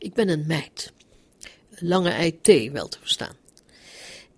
Ik 0.00 0.14
ben 0.14 0.28
een 0.28 0.46
meid. 0.46 0.92
Lange 1.78 2.14
IT 2.26 2.72
wel 2.72 2.88
te 2.88 2.98
verstaan. 2.98 3.36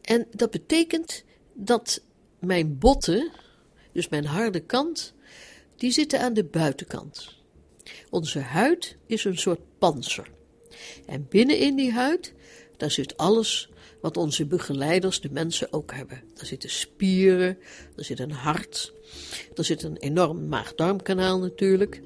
En 0.01 0.27
dat 0.31 0.51
betekent 0.51 1.25
dat 1.53 2.03
mijn 2.39 2.79
botten, 2.79 3.31
dus 3.93 4.09
mijn 4.09 4.25
harde 4.25 4.61
kant, 4.61 5.15
die 5.77 5.91
zitten 5.91 6.21
aan 6.21 6.35
de 6.35 6.45
buitenkant. 6.45 7.35
Onze 8.11 8.39
huid 8.39 8.97
is 9.07 9.25
een 9.25 9.39
soort 9.39 9.61
panzer. 9.79 10.31
En 11.07 11.27
binnenin 11.29 11.77
die 11.77 11.93
huid, 11.93 12.33
daar 12.77 12.91
zit 12.91 13.17
alles 13.17 13.71
wat 14.03 14.17
onze 14.17 14.47
begeleiders, 14.47 15.21
de 15.21 15.29
mensen, 15.33 15.73
ook 15.73 15.95
hebben. 15.95 16.23
Daar 16.35 16.47
zitten 16.47 16.71
spieren, 16.71 17.59
er 17.97 18.05
zit 18.05 18.19
een 18.19 18.33
hart, 18.33 18.93
er 19.55 19.65
zit 19.65 19.83
een 19.83 19.97
enorm 19.97 20.49
maag-darmkanaal 20.49 21.39
natuurlijk. 21.39 22.01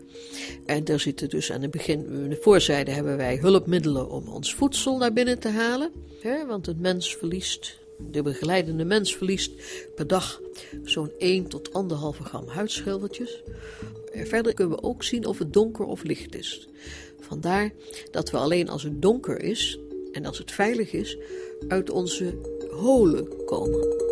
En 0.67 0.85
daar 0.85 1.01
zitten 1.01 1.29
dus 1.29 1.53
aan 1.53 1.63
het 1.63 1.71
begin, 1.71 2.07
in 2.07 2.29
de 2.29 2.39
voorzijde 2.41 2.91
hebben 2.91 3.17
wij 3.17 3.37
hulpmiddelen 3.37 4.11
om 4.11 4.29
ons 4.29 4.55
voedsel 4.55 4.97
naar 4.97 5.13
binnen 5.13 5.39
te 5.39 5.49
halen. 5.49 5.93
Hè, 6.21 6.47
want 6.47 6.67
het 6.67 6.81
mens 6.81 7.17
verliest, 7.17 7.79
de 8.11 8.23
begeleidende 8.23 8.85
mens 8.85 9.17
verliest 9.17 9.53
per 9.95 10.07
dag 10.07 10.41
zo'n 10.85 11.13
1 11.19 11.49
tot 11.49 11.69
1,5 11.69 11.75
gram 12.23 12.49
huidschilfertjes. 12.49 13.43
Verder 14.13 14.55
kunnen 14.55 14.77
we 14.77 14.83
ook 14.83 15.03
zien 15.03 15.27
of 15.27 15.39
het 15.39 15.53
donker 15.53 15.85
of 15.85 16.03
licht 16.03 16.35
is. 16.35 16.69
Vandaar 17.21 17.73
dat 18.11 18.31
we 18.31 18.37
alleen 18.37 18.69
als 18.69 18.83
het 18.83 19.03
donker 19.03 19.43
is 19.43 19.79
en 20.17 20.27
als 20.27 20.39
het 20.39 20.53
veilig 20.53 20.93
is, 20.93 21.17
uit 21.69 21.91
onze 21.91 22.39
holen 22.71 23.45
komen. 23.45 24.05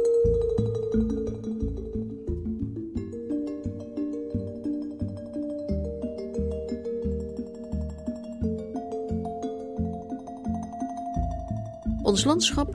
Ons 12.02 12.24
landschap, 12.24 12.74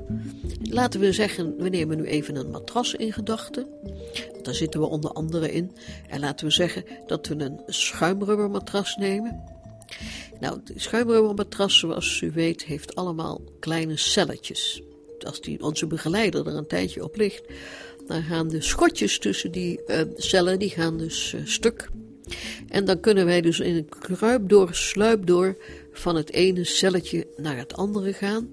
laten 0.62 1.00
we 1.00 1.14
zeggen, 1.14 1.56
we 1.58 1.70
nemen 1.70 1.98
nu 1.98 2.04
even 2.04 2.36
een 2.36 2.50
matras 2.50 2.94
in 2.94 3.14
gedachten. 3.14 3.68
Daar 4.42 4.54
zitten 4.54 4.80
we 4.80 4.86
onder 4.86 5.12
andere 5.12 5.52
in. 5.52 5.72
En 6.08 6.20
laten 6.20 6.46
we 6.46 6.52
zeggen 6.52 6.84
dat 7.08 7.28
we 7.28 7.36
een 7.36 7.60
schuimrubbermatras 7.66 8.96
nemen. 8.96 9.44
Nou, 10.40 10.60
de 10.64 11.70
zoals 11.70 12.22
u 12.22 12.32
weet, 12.32 12.64
heeft 12.64 12.96
allemaal 12.96 13.42
kleine 13.60 13.98
celletjes. 13.98 14.82
Als 15.20 15.42
die, 15.42 15.64
onze 15.64 15.88
begeleider 15.88 16.48
er 16.48 16.56
een 16.56 16.68
tijdje 16.68 17.04
op 17.04 17.16
ligt, 17.16 17.44
dan 18.08 18.24
gaan 18.24 18.48
de 18.48 18.62
schotjes 18.62 19.20
tussen 19.20 19.52
die 19.52 19.82
uh, 19.88 20.02
cellen, 20.16 20.60
die 20.60 20.70
gaan 20.70 20.98
dus 20.98 21.34
uh, 21.34 21.42
stuk. 21.46 21.90
En 22.68 22.86
dan 22.86 23.00
kunnen 23.00 23.26
wij 23.26 23.42
dus 23.42 23.60
in 23.60 23.76
een 23.76 23.90
kruipdoor, 24.00 24.76
sluipdoor 24.76 25.58
van 25.92 26.16
het 26.16 26.32
ene 26.32 26.64
celletje 26.64 27.28
naar 27.38 27.58
het 27.58 27.74
andere 27.74 28.14
gaan. 28.14 28.50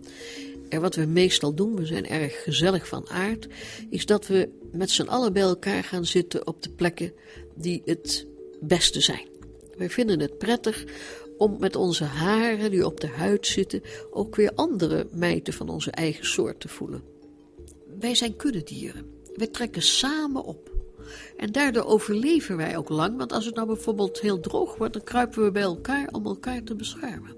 En 0.69 0.81
wat 0.81 0.95
we 0.95 1.05
meestal 1.05 1.55
doen, 1.55 1.77
we 1.77 1.87
zijn 1.87 2.07
erg 2.07 2.43
gezellig 2.43 2.89
van 2.89 3.09
aard, 3.09 3.47
is 3.91 4.07
dat 4.07 4.27
we 4.27 4.49
met 4.73 4.91
z'n 4.91 5.09
allen 5.09 5.33
bij 5.33 5.43
elkaar 5.43 5.85
gaan 5.85 6.07
zitten 6.07 6.47
op 6.47 6.63
de 6.63 6.71
plekken 6.71 7.13
die 7.55 7.83
het 7.85 8.27
beste 8.61 9.01
zijn. 9.01 9.27
Wij 9.77 9.91
vinden 9.91 10.21
het 10.21 10.39
prettig 10.39 10.85
om 11.39 11.57
met 11.59 11.77
onze 11.77 12.05
haren 12.05 12.71
die 12.71 12.87
op 12.87 13.01
de 13.01 13.09
huid 13.09 13.47
zitten 13.47 13.83
ook 14.11 14.37
weer 14.37 14.53
andere 14.55 15.07
mijten 15.11 15.53
van 15.53 15.69
onze 15.69 15.91
eigen 15.91 16.27
soort 16.27 16.61
te 16.61 16.69
voelen. 16.69 17.03
Wij 17.99 18.15
zijn 18.15 18.37
kuddedieren. 18.37 19.07
Wij 19.35 19.47
trekken 19.47 19.83
samen 19.83 20.45
op. 20.45 20.75
En 21.37 21.53
daardoor 21.53 21.85
overleven 21.85 22.57
wij 22.57 22.77
ook 22.77 22.89
lang, 22.89 23.17
want 23.17 23.33
als 23.33 23.45
het 23.45 23.55
nou 23.55 23.67
bijvoorbeeld 23.67 24.21
heel 24.21 24.41
droog 24.41 24.77
wordt, 24.77 24.93
dan 24.93 25.03
kruipen 25.03 25.45
we 25.45 25.51
bij 25.51 25.63
elkaar 25.63 26.09
om 26.13 26.27
elkaar 26.27 26.63
te 26.63 26.75
beschermen. 26.75 27.37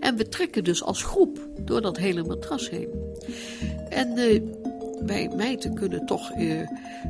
En 0.00 0.16
we 0.16 0.28
trekken 0.28 0.64
dus 0.64 0.82
als 0.82 1.02
groep 1.02 1.48
door 1.60 1.80
dat 1.80 1.96
hele 1.96 2.24
matras 2.24 2.70
heen. 2.70 2.88
En 3.88 4.18
uh, 4.18 4.42
wij 5.06 5.32
meiden 5.36 5.74
kunnen 5.74 6.06
toch 6.06 6.36
uh, 6.36 6.60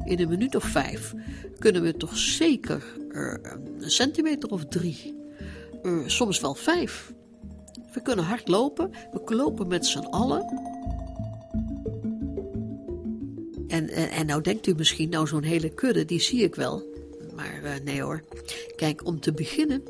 in 0.04 0.20
een 0.20 0.28
minuut 0.28 0.56
of 0.56 0.64
vijf, 0.64 1.14
kunnen 1.58 1.82
we 1.82 1.96
toch 1.96 2.16
zeker 2.16 2.84
uh, 3.10 3.34
een 3.78 3.90
centimeter 3.90 4.50
of 4.50 4.64
drie 4.64 5.17
uh, 5.82 6.02
soms 6.06 6.40
wel 6.40 6.54
vijf. 6.54 7.12
We 7.92 8.02
kunnen 8.02 8.24
hard 8.24 8.48
lopen, 8.48 8.90
we 9.12 9.34
lopen 9.34 9.68
met 9.68 9.86
z'n 9.86 9.98
allen. 9.98 10.44
En, 13.68 13.88
en, 13.88 14.10
en, 14.10 14.26
nou 14.26 14.42
denkt 14.42 14.66
u 14.66 14.74
misschien, 14.74 15.08
nou 15.08 15.26
zo'n 15.26 15.42
hele 15.42 15.68
kudde, 15.68 16.04
die 16.04 16.20
zie 16.20 16.42
ik 16.42 16.54
wel. 16.54 16.82
Maar 17.34 17.60
uh, 17.62 17.70
nee 17.84 18.02
hoor. 18.02 18.22
Kijk, 18.76 19.06
om 19.06 19.20
te 19.20 19.32
beginnen 19.32 19.82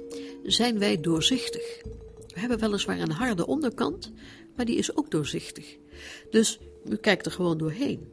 zijn 0.42 0.78
wij 0.78 1.00
doorzichtig. 1.00 1.82
We 2.26 2.40
hebben 2.40 2.58
weliswaar 2.58 2.98
een 2.98 3.10
harde 3.10 3.46
onderkant, 3.46 4.12
maar 4.56 4.64
die 4.64 4.76
is 4.76 4.96
ook 4.96 5.10
doorzichtig. 5.10 5.76
Dus 6.30 6.58
u 6.88 6.96
kijkt 6.96 7.26
er 7.26 7.32
gewoon 7.32 7.58
doorheen. 7.58 8.12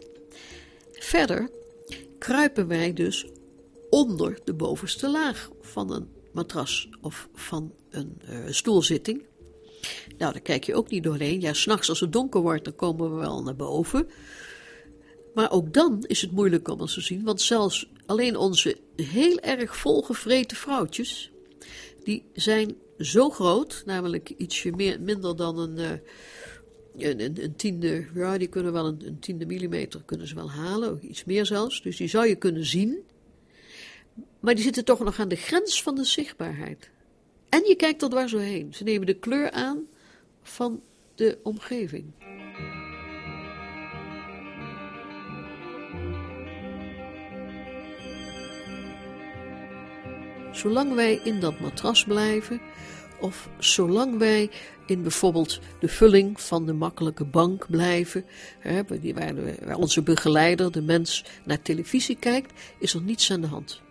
Verder 0.92 1.50
kruipen 2.18 2.68
wij 2.68 2.94
dus 2.94 3.28
onder 3.90 4.40
de 4.44 4.54
bovenste 4.54 5.10
laag 5.10 5.50
van 5.62 5.94
een 5.94 6.08
matras 6.36 6.90
of 7.02 7.30
van 7.34 7.74
een 7.90 8.22
uh, 8.30 8.38
stoelzitting. 8.50 9.24
Nou, 10.18 10.32
daar 10.32 10.42
kijk 10.42 10.64
je 10.64 10.76
ook 10.76 10.90
niet 10.90 11.04
doorheen. 11.04 11.42
Ja, 11.42 11.54
s'nachts 11.54 11.90
als 11.90 12.00
het 12.00 12.14
donker 12.14 12.42
wordt, 12.42 12.64
dan 12.64 12.76
komen 12.76 13.12
we 13.14 13.20
wel 13.20 13.44
naar 13.44 13.56
boven. 13.56 14.08
Maar 15.34 15.52
ook 15.52 15.74
dan 15.74 16.04
is 16.08 16.22
het 16.22 16.32
moeilijk 16.32 16.68
om 16.68 16.80
ons 16.80 16.94
te 16.94 17.02
zien, 17.02 17.24
want 17.24 17.42
zelfs 17.42 17.90
alleen 18.06 18.38
onze 18.38 18.78
heel 18.96 19.40
erg 19.40 19.78
volgevreten 19.78 20.58
vrouwtjes, 20.58 21.32
die 22.04 22.24
zijn 22.34 22.76
zo 23.00 23.30
groot, 23.30 23.84
namelijk 23.86 24.34
ietsje 24.38 24.72
meer, 24.72 25.02
minder 25.02 25.36
dan 25.36 25.60
een, 25.60 25.78
uh, 25.78 27.10
een, 27.10 27.20
een, 27.20 27.44
een, 27.44 27.56
tiende, 27.56 28.06
ja, 28.14 28.38
die 28.38 28.48
kunnen 28.48 28.74
wel 28.74 28.86
een, 28.86 29.02
een 29.06 29.20
tiende 29.20 29.46
millimeter 29.46 30.02
kunnen 30.06 30.28
ze 30.28 30.36
wel 30.36 30.52
halen, 30.52 31.00
iets 31.02 31.24
meer 31.24 31.46
zelfs. 31.46 31.82
Dus 31.82 31.98
die 31.98 32.08
zou 32.08 32.28
je 32.28 32.36
kunnen 32.36 32.66
zien. 32.66 33.04
Maar 34.46 34.56
die 34.56 34.64
zitten 34.64 34.86
toch 34.86 35.00
nog 35.00 35.20
aan 35.20 35.28
de 35.28 35.36
grens 35.36 35.84
van 35.84 35.96
de 35.96 36.04
zichtbaarheid. 36.04 36.90
En 37.50 37.64
je 37.68 37.76
kijkt 37.76 38.02
er 38.02 38.10
dwars 38.10 38.32
doorheen. 38.32 38.74
Ze 38.74 38.84
nemen 38.84 39.06
de 39.06 39.14
kleur 39.14 39.52
aan 39.52 39.86
van 40.44 40.82
de 41.16 41.38
omgeving. 41.44 42.06
Zolang 50.52 50.94
wij 50.94 51.20
in 51.24 51.40
dat 51.40 51.60
matras 51.60 52.04
blijven, 52.04 52.62
of 53.20 53.50
zolang 53.58 54.18
wij 54.18 54.50
in 54.86 55.02
bijvoorbeeld 55.02 55.60
de 55.80 55.88
vulling 55.88 56.42
van 56.42 56.66
de 56.66 56.74
makkelijke 56.74 57.26
bank 57.26 57.66
blijven, 57.70 58.26
hè, 58.60 58.82
waar 59.66 59.78
onze 59.78 60.02
begeleider, 60.02 60.72
de 60.72 60.82
mens, 60.82 61.26
naar 61.46 61.62
televisie 61.62 62.18
kijkt, 62.18 62.54
is 62.80 62.94
er 62.94 63.02
niets 63.02 63.32
aan 63.32 63.42
de 63.42 63.48
hand. 63.48 63.84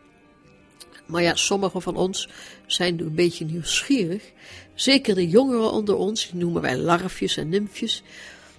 Maar 1.07 1.23
ja, 1.23 1.35
sommigen 1.35 1.83
van 1.83 1.97
ons 1.97 2.29
zijn 2.67 3.01
een 3.01 3.15
beetje 3.15 3.45
nieuwsgierig. 3.45 4.33
Zeker 4.75 5.15
de 5.15 5.29
jongeren 5.29 5.71
onder 5.71 5.97
ons, 5.97 6.31
die 6.31 6.41
noemen 6.41 6.63
wij 6.63 6.77
larfjes 6.77 7.37
en 7.37 7.49
nymfjes, 7.49 8.03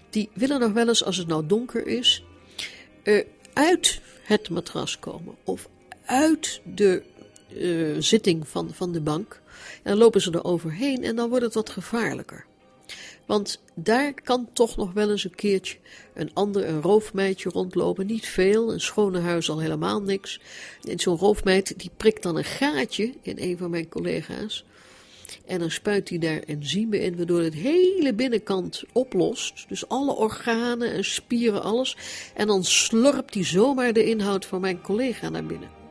die 0.09 0.29
willen 0.33 0.59
nog 0.59 0.71
wel 0.71 0.87
eens, 0.87 1.03
als 1.03 1.17
het 1.17 1.27
nou 1.27 1.45
donker 1.45 1.87
is, 1.87 2.23
uh, 3.03 3.23
uit 3.53 4.01
het 4.23 4.49
matras 4.49 4.99
komen 4.99 5.35
of 5.43 5.69
uit 6.05 6.61
de 6.75 7.03
uh, 7.53 7.95
zitting 7.99 8.47
van, 8.47 8.73
van 8.73 8.91
de 8.91 9.01
bank. 9.01 9.41
En 9.83 9.91
dan 9.91 9.97
lopen 9.97 10.21
ze 10.21 10.31
er 10.31 10.43
overheen 10.43 11.03
en 11.03 11.15
dan 11.15 11.29
wordt 11.29 11.45
het 11.45 11.53
wat 11.53 11.69
gevaarlijker. 11.69 12.45
Want 13.25 13.61
daar 13.73 14.13
kan 14.13 14.47
toch 14.53 14.75
nog 14.75 14.93
wel 14.93 15.11
eens 15.11 15.23
een 15.23 15.35
keertje 15.35 15.77
een 16.13 16.31
ander, 16.33 16.67
een 16.67 16.81
roofmeidje 16.81 17.49
rondlopen. 17.49 18.05
Niet 18.05 18.27
veel, 18.27 18.73
een 18.73 18.81
schone 18.81 19.19
huis 19.19 19.49
al 19.49 19.59
helemaal 19.59 20.01
niks. 20.01 20.39
En 20.89 20.99
zo'n 20.99 21.17
roofmeid 21.17 21.79
die 21.79 21.91
prikt 21.97 22.23
dan 22.23 22.37
een 22.37 22.43
gaatje 22.43 23.13
in 23.21 23.35
een 23.39 23.57
van 23.57 23.69
mijn 23.69 23.89
collega's. 23.89 24.65
En 25.45 25.59
dan 25.59 25.71
spuit 25.71 26.09
hij 26.09 26.17
daar 26.17 26.39
enzymen 26.39 27.01
in, 27.01 27.17
waardoor 27.17 27.41
het 27.41 27.53
hele 27.53 28.13
binnenkant 28.13 28.83
oplost. 28.93 29.65
Dus 29.67 29.87
alle 29.87 30.15
organen 30.15 30.91
en 30.91 31.05
spieren, 31.05 31.63
alles. 31.63 31.97
En 32.33 32.47
dan 32.47 32.63
slurpt 32.63 33.33
hij 33.33 33.43
zomaar 33.43 33.93
de 33.93 34.05
inhoud 34.05 34.45
van 34.45 34.61
mijn 34.61 34.81
collega 34.81 35.29
naar 35.29 35.45
binnen. 35.45 35.84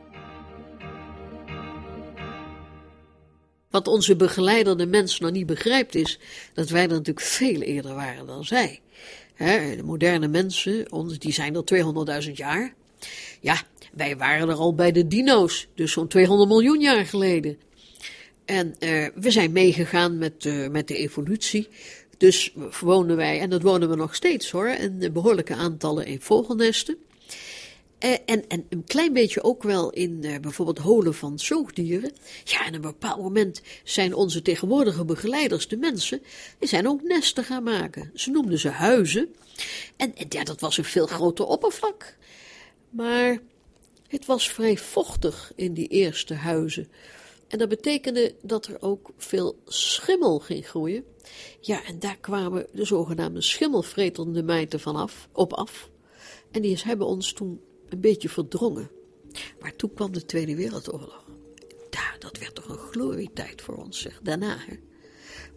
Wat 3.75 3.87
onze 3.87 4.15
begeleider 4.15 4.77
de 4.77 4.85
mens 4.85 5.19
nog 5.19 5.31
niet 5.31 5.45
begrijpt 5.45 5.95
is 5.95 6.19
dat 6.53 6.69
wij 6.69 6.81
er 6.81 6.87
natuurlijk 6.87 7.25
veel 7.25 7.61
eerder 7.61 7.95
waren 7.95 8.27
dan 8.27 8.45
zij. 8.45 8.79
de 9.37 9.81
moderne 9.83 10.27
mensen, 10.27 10.85
die 11.19 11.33
zijn 11.33 11.55
er 11.55 12.23
200.000 12.25 12.31
jaar. 12.31 12.73
Ja, 13.39 13.61
wij 13.93 14.17
waren 14.17 14.49
er 14.49 14.55
al 14.55 14.75
bij 14.75 14.91
de 14.91 15.07
dino's, 15.07 15.67
dus 15.73 15.91
zo'n 15.91 16.07
200 16.07 16.49
miljoen 16.49 16.79
jaar 16.79 17.05
geleden. 17.05 17.57
En 18.45 18.75
uh, 18.79 19.07
we 19.15 19.31
zijn 19.31 19.51
meegegaan 19.51 20.17
met, 20.17 20.45
uh, 20.45 20.67
met 20.67 20.87
de 20.87 20.97
evolutie. 20.97 21.67
Dus 22.17 22.53
wonen 22.79 23.15
wij, 23.15 23.39
en 23.39 23.49
dat 23.49 23.61
wonen 23.61 23.89
we 23.89 23.95
nog 23.95 24.15
steeds 24.15 24.51
hoor, 24.51 24.67
in 24.67 25.09
behoorlijke 25.13 25.55
aantallen 25.55 26.05
in 26.05 26.21
vogelnesten. 26.21 26.97
En, 27.97 28.25
en, 28.25 28.47
en 28.47 28.65
een 28.69 28.83
klein 28.83 29.13
beetje 29.13 29.43
ook 29.43 29.63
wel 29.63 29.89
in 29.89 30.19
uh, 30.21 30.39
bijvoorbeeld 30.39 30.77
holen 30.77 31.13
van 31.13 31.39
zoogdieren. 31.39 32.11
Ja, 32.43 32.59
en 32.59 32.67
op 32.67 32.73
een 32.73 32.81
bepaald 32.81 33.21
moment 33.21 33.61
zijn 33.83 34.13
onze 34.13 34.41
tegenwoordige 34.41 35.05
begeleiders, 35.05 35.67
de 35.67 35.77
mensen, 35.77 36.21
die 36.59 36.69
zijn 36.69 36.87
ook 36.87 37.01
nesten 37.01 37.43
gaan 37.43 37.63
maken. 37.63 38.11
Ze 38.13 38.31
noemden 38.31 38.59
ze 38.59 38.69
huizen. 38.69 39.35
En, 39.95 40.15
en 40.15 40.25
ja, 40.29 40.43
dat 40.43 40.59
was 40.59 40.77
een 40.77 40.83
veel 40.83 41.07
groter 41.07 41.45
oppervlak. 41.45 42.17
Maar 42.89 43.39
het 44.07 44.25
was 44.25 44.49
vrij 44.49 44.77
vochtig 44.77 45.51
in 45.55 45.73
die 45.73 45.87
eerste 45.87 46.33
huizen. 46.33 46.87
En 47.47 47.57
dat 47.57 47.69
betekende 47.69 48.35
dat 48.41 48.65
er 48.65 48.81
ook 48.81 49.11
veel 49.17 49.59
schimmel 49.65 50.39
ging 50.39 50.67
groeien. 50.67 51.03
Ja, 51.59 51.85
en 51.85 51.99
daar 51.99 52.17
kwamen 52.17 52.67
de 52.71 52.85
zogenaamde 52.85 53.41
schimmelvretende 53.41 54.43
mijten 54.43 54.79
vanaf, 54.79 55.27
op 55.31 55.53
af. 55.53 55.89
En 56.51 56.61
die 56.61 56.79
hebben 56.83 57.07
ons 57.07 57.33
toen 57.33 57.61
een 57.95 58.01
beetje 58.01 58.29
verdrongen. 58.29 58.89
Maar 59.59 59.75
toen 59.75 59.93
kwam 59.93 60.11
de 60.11 60.25
Tweede 60.25 60.55
Wereldoorlog. 60.55 61.23
Ja, 61.89 62.17
dat 62.19 62.37
werd 62.37 62.55
toch 62.55 62.69
een 62.69 62.91
glorietijd 62.91 63.61
voor 63.61 63.75
ons, 63.75 63.99
zeg. 63.99 64.19
Daarna. 64.23 64.57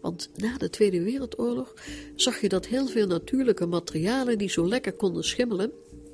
Want 0.01 0.29
na 0.35 0.57
de 0.57 0.69
Tweede 0.69 1.03
Wereldoorlog 1.03 1.73
zag 2.15 2.41
je 2.41 2.49
dat 2.49 2.65
heel 2.65 2.87
veel 2.87 3.07
natuurlijke 3.07 3.65
materialen 3.65 4.37
die 4.37 4.49
zo 4.49 4.67
lekker 4.67 4.93
konden 4.93 5.23
schimmelen, 5.23 5.71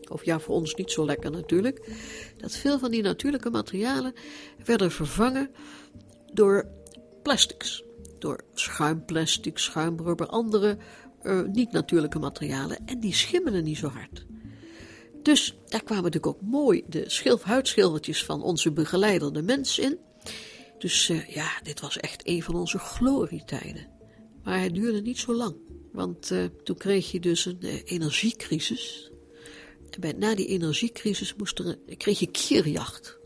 of 0.10 0.26
ja, 0.26 0.40
voor 0.40 0.56
ons 0.56 0.76
niet 0.76 0.92
zo 0.92 1.06
lekker 1.06 1.32
natuurlijk, 1.32 1.90
dat 2.38 2.56
veel 2.56 2.80
van 2.80 2.92
die 2.92 3.02
natuurlijke 3.02 3.50
materialen 3.50 4.14
werden 4.66 4.92
vervangen 4.92 5.50
door 6.34 6.68
plastics. 7.24 7.84
Door 8.20 8.44
schuimplastic, 8.54 9.58
schuimrubber, 9.58 10.28
andere 10.28 10.78
uh, 11.24 11.42
niet-natuurlijke 11.44 12.20
materialen. 12.20 12.78
En 12.86 13.00
die 13.00 13.14
schimmelen 13.14 13.64
niet 13.64 13.78
zo 13.78 13.88
hard. 13.88 14.26
Dus 15.26 15.56
daar 15.68 15.84
kwamen 15.84 16.04
natuurlijk 16.04 16.36
ook 16.36 16.42
mooi 16.42 16.84
de 16.88 17.40
huidschildertjes 17.42 18.24
van 18.24 18.44
onze 18.44 18.72
begeleider, 18.72 19.34
de 19.34 19.42
mens, 19.42 19.80
in. 19.80 20.00
Dus 20.78 21.10
uh, 21.10 21.28
ja, 21.28 21.60
dit 21.64 21.80
was 21.80 21.98
echt 21.98 22.28
een 22.28 22.44
van 22.44 22.56
onze 22.56 22.78
glorietijden. 22.78 23.88
Maar 24.44 24.62
het 24.62 24.74
duurde 24.74 25.02
niet 25.02 25.18
zo 25.18 25.34
lang. 25.34 25.56
Want 25.92 26.32
uh, 26.32 26.46
toen 26.64 26.78
kreeg 26.78 27.12
je 27.12 27.20
dus 27.20 27.46
een 27.46 27.58
uh, 27.60 27.82
energiecrisis. 27.86 29.12
En 30.00 30.20
na 30.20 30.36
die 30.36 30.48
energiecrisis 30.48 31.36
moest 31.36 31.60
er, 31.60 31.78
kreeg 31.98 32.20
je 32.20 32.32
kierjacht. 32.32 33.18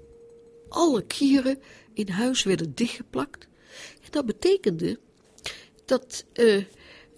Alle 0.69 1.05
kieren 1.05 1.59
in 1.93 2.09
huis 2.09 2.43
werden 2.43 2.75
dichtgeplakt. 2.75 3.47
En 4.01 4.09
dat 4.11 4.25
betekende 4.25 4.99
dat 5.85 6.25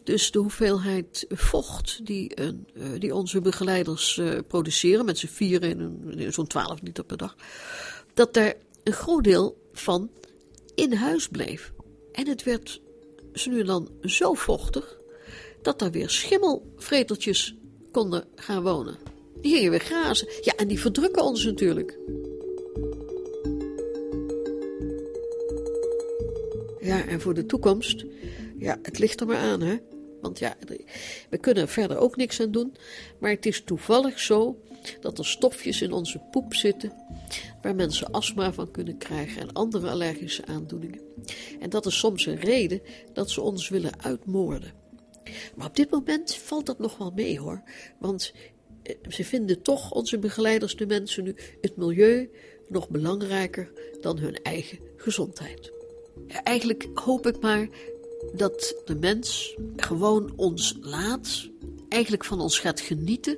dus 0.03 0.31
de 0.31 0.39
hoeveelheid 0.39 1.25
vocht 1.29 2.05
die, 2.05 2.41
uh, 2.41 2.49
die 2.99 3.15
onze 3.15 3.41
begeleiders 3.41 4.17
uh, 4.17 4.39
produceren, 4.47 5.05
met 5.05 5.17
z'n 5.17 5.27
vieren 5.27 5.79
in, 6.17 6.33
zo'n 6.33 6.47
12 6.47 6.81
liter 6.81 7.03
per 7.03 7.17
dag, 7.17 7.35
dat 8.13 8.33
daar 8.33 8.53
een 8.83 8.93
groot 8.93 9.23
deel 9.23 9.69
van 9.73 10.09
in 10.75 10.93
huis 10.93 11.27
bleef. 11.27 11.71
En 12.11 12.27
het 12.27 12.43
werd 12.43 12.81
ze 13.33 13.49
nu 13.49 13.63
dan 13.63 13.89
zo 14.01 14.33
vochtig 14.33 14.97
dat 15.61 15.79
daar 15.79 15.91
weer 15.91 16.09
schimmelvreteltjes 16.09 17.55
konden 17.91 18.27
gaan 18.35 18.63
wonen. 18.63 18.97
Die 19.41 19.55
gingen 19.55 19.71
weer 19.71 19.79
grazen. 19.79 20.27
Ja, 20.41 20.55
en 20.55 20.67
die 20.67 20.79
verdrukken 20.79 21.23
ons 21.23 21.45
natuurlijk. 21.45 21.97
Ja, 26.79 27.07
en 27.07 27.21
voor 27.21 27.33
de 27.33 27.45
toekomst, 27.45 28.05
ja, 28.57 28.79
het 28.81 28.99
ligt 28.99 29.19
er 29.19 29.27
maar 29.27 29.37
aan, 29.37 29.61
hè. 29.61 29.77
Want 30.21 30.39
ja, 30.39 30.55
we 31.29 31.37
kunnen 31.37 31.63
er 31.63 31.69
verder 31.69 31.97
ook 31.97 32.15
niks 32.15 32.41
aan 32.41 32.51
doen. 32.51 32.75
Maar 33.19 33.31
het 33.31 33.45
is 33.45 33.63
toevallig 33.63 34.19
zo 34.19 34.61
dat 34.99 35.17
er 35.17 35.25
stofjes 35.25 35.81
in 35.81 35.91
onze 35.91 36.21
poep 36.31 36.53
zitten 36.53 36.93
waar 37.61 37.75
mensen 37.75 38.11
astma 38.11 38.53
van 38.53 38.71
kunnen 38.71 38.97
krijgen 38.97 39.41
en 39.41 39.53
andere 39.53 39.89
allergische 39.89 40.45
aandoeningen. 40.45 41.01
En 41.59 41.69
dat 41.69 41.85
is 41.85 41.97
soms 41.97 42.25
een 42.25 42.39
reden 42.39 42.81
dat 43.13 43.29
ze 43.29 43.41
ons 43.41 43.69
willen 43.69 44.03
uitmoorden. 44.03 44.73
Maar 45.55 45.67
op 45.67 45.75
dit 45.75 45.89
moment 45.89 46.35
valt 46.35 46.65
dat 46.65 46.79
nog 46.79 46.97
wel 46.97 47.11
mee 47.15 47.39
hoor. 47.39 47.63
Want 47.99 48.33
eh, 48.83 48.95
ze 49.09 49.23
vinden 49.23 49.61
toch, 49.61 49.91
onze 49.91 50.19
begeleiders, 50.19 50.75
de 50.75 50.85
mensen 50.85 51.23
nu, 51.23 51.35
het 51.61 51.77
milieu 51.77 52.29
nog 52.67 52.89
belangrijker 52.89 53.71
dan 54.01 54.17
hun 54.17 54.35
eigen 54.35 54.79
gezondheid. 54.95 55.71
Eigenlijk 56.43 56.87
hoop 56.93 57.27
ik 57.27 57.39
maar 57.39 57.67
dat 58.33 58.75
de 58.85 58.95
mens 58.95 59.55
gewoon 59.75 60.31
ons 60.35 60.77
laat, 60.81 61.49
eigenlijk 61.89 62.25
van 62.25 62.41
ons 62.41 62.59
gaat 62.59 62.79
genieten. 62.79 63.37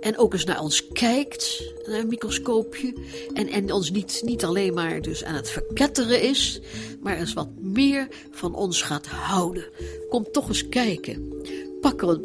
En 0.00 0.18
ook 0.18 0.32
eens 0.32 0.44
naar 0.44 0.60
ons 0.60 0.88
kijkt, 0.88 1.72
naar 1.86 1.98
een 1.98 2.08
microscoopje. 2.08 2.94
En, 3.32 3.48
en 3.48 3.72
ons 3.72 3.90
niet, 3.90 4.22
niet 4.24 4.44
alleen 4.44 4.74
maar 4.74 5.00
dus 5.00 5.24
aan 5.24 5.34
het 5.34 5.50
verketteren 5.50 6.22
is, 6.22 6.60
maar 7.00 7.18
eens 7.18 7.32
wat 7.32 7.48
meer 7.60 8.08
van 8.30 8.54
ons 8.54 8.82
gaat 8.82 9.06
houden. 9.06 9.64
Kom 10.08 10.26
toch 10.32 10.48
eens 10.48 10.68
kijken. 10.68 11.32
Pak 11.80 12.02
er 12.02 12.20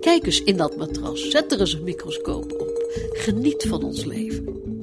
kijk 0.00 0.26
eens 0.26 0.42
in 0.42 0.56
dat 0.56 0.76
matras. 0.76 1.28
Zet 1.28 1.52
er 1.52 1.60
eens 1.60 1.72
een 1.72 1.84
microscoop 1.84 2.52
op. 2.52 2.84
Geniet 3.12 3.64
van 3.68 3.82
ons 3.82 4.04
leven. 4.04 4.73